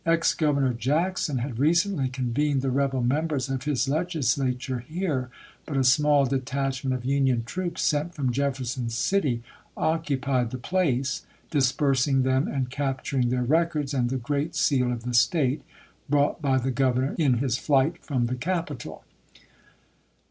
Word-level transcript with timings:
Ex 0.03 0.33
Governor 0.33 0.73
Jackson 0.73 1.37
had 1.37 1.59
recently 1.59 2.09
convened 2.09 2.63
the 2.63 2.71
rebel 2.71 3.03
members 3.03 3.49
of 3.51 3.65
his 3.65 3.87
Legislature 3.87 4.83
MILITARY 4.89 4.97
EMANCIPATION 4.97 5.29
427 5.67 5.67
here, 5.67 5.67
but 5.67 5.77
a 5.77 5.83
small 5.83 6.25
detacliment 6.25 6.97
of 6.97 7.05
Union 7.05 7.43
troops 7.43 7.83
sent 7.83 8.09
ch. 8.09 8.09
xxiv. 8.09 8.15
from 8.15 8.31
Jefferson 8.31 8.89
City 8.89 9.43
occupied 9.77 10.49
the 10.49 10.57
place, 10.57 11.27
dispersing 11.51 12.23
them 12.23 12.47
and 12.47 12.71
capturing 12.71 13.29
their 13.29 13.43
records, 13.43 13.93
and 13.93 14.09
the 14.09 14.17
great 14.17 14.55
seal 14.55 14.91
of 14.91 15.03
the 15.03 15.13
State, 15.13 15.61
brought 16.09 16.41
by 16.41 16.57
the 16.57 16.71
Governor 16.71 17.13
in 17.19 17.35
his 17.35 17.59
flight 17.59 18.03
from 18.03 18.25
the 18.25 18.33
capital. 18.35 19.03